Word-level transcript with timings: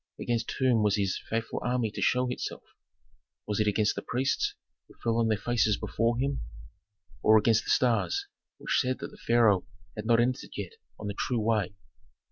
Against 0.19 0.53
whom 0.57 0.81
was 0.81 0.95
his 0.95 1.19
faithful 1.29 1.61
army 1.63 1.91
to 1.91 2.01
show 2.01 2.27
itself? 2.29 2.63
Was 3.45 3.59
it 3.59 3.67
against 3.67 3.93
the 3.93 4.01
priests 4.01 4.55
who 4.87 4.95
fell 5.03 5.17
on 5.17 5.27
their 5.27 5.37
faces 5.37 5.77
before 5.77 6.17
him? 6.17 6.41
Or 7.21 7.37
against 7.37 7.65
the 7.65 7.69
stars 7.69 8.25
which 8.57 8.79
said 8.79 8.97
that 8.97 9.11
the 9.11 9.17
pharaoh 9.17 9.67
had 9.95 10.07
not 10.07 10.19
entered 10.19 10.57
yet 10.57 10.71
on 10.99 11.05
the 11.05 11.13
true 11.13 11.39
way? 11.39 11.75